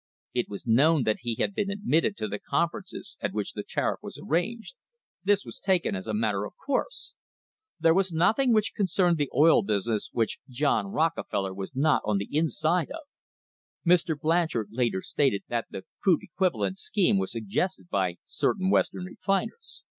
[0.33, 3.99] It was known that he had been admitted to the conferences at which the tariff
[4.01, 4.73] was arranged.
[5.23, 7.13] This was taken as a matter of course.
[7.79, 10.39] There was nothing LAYING THE FOUNDATIONS OF A TRUST which concerned the oil business which
[10.49, 13.03] John Rockefeller was not on the inside of.
[13.85, 14.19] Mr.
[14.19, 19.83] Blanchard later stated that the 'crude equivalent" scheme was suggested by certain Western refiners.